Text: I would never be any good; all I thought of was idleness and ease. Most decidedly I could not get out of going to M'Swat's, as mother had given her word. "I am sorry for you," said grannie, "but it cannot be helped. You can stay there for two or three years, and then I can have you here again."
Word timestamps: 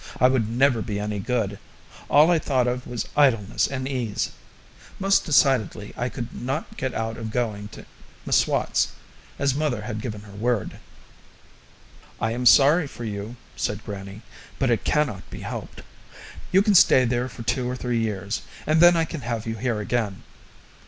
I 0.19 0.29
would 0.29 0.49
never 0.49 0.81
be 0.81 0.99
any 0.99 1.19
good; 1.19 1.59
all 2.09 2.31
I 2.31 2.39
thought 2.39 2.65
of 2.65 2.87
was 2.87 3.07
idleness 3.15 3.67
and 3.67 3.87
ease. 3.87 4.31
Most 4.99 5.25
decidedly 5.25 5.93
I 5.95 6.09
could 6.09 6.33
not 6.33 6.75
get 6.75 6.95
out 6.95 7.17
of 7.17 7.29
going 7.29 7.67
to 7.67 7.85
M'Swat's, 8.25 8.93
as 9.37 9.53
mother 9.53 9.83
had 9.83 10.01
given 10.01 10.21
her 10.21 10.31
word. 10.33 10.79
"I 12.19 12.31
am 12.31 12.47
sorry 12.47 12.87
for 12.87 13.05
you," 13.05 13.35
said 13.55 13.85
grannie, 13.85 14.23
"but 14.57 14.71
it 14.71 14.83
cannot 14.83 15.29
be 15.29 15.41
helped. 15.41 15.83
You 16.51 16.63
can 16.63 16.73
stay 16.73 17.05
there 17.05 17.29
for 17.29 17.43
two 17.43 17.69
or 17.69 17.75
three 17.75 17.99
years, 17.99 18.41
and 18.65 18.81
then 18.81 18.97
I 18.97 19.05
can 19.05 19.21
have 19.21 19.45
you 19.45 19.55
here 19.55 19.79
again." 19.79 20.23